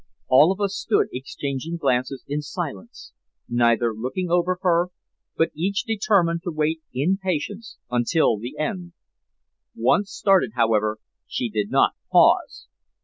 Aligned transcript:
All 0.29 0.51
of 0.51 0.59
us 0.59 0.75
stood 0.75 1.09
exchanging 1.13 1.77
glances 1.77 2.23
in 2.27 2.41
silence, 2.41 3.13
neither 3.47 3.93
looking 3.93 4.31
over 4.31 4.57
her, 4.63 4.87
but 5.37 5.51
each 5.53 5.83
determined 5.83 6.41
to 6.41 6.51
wait 6.51 6.81
in 6.91 7.19
patience 7.21 7.77
until 7.91 8.39
the 8.39 8.57
end. 8.57 8.93
Once 9.75 10.09
started, 10.11 10.53
however, 10.55 10.97
she 11.27 11.49
did 11.51 11.69
not 11.69 11.91
pause. 12.11 12.65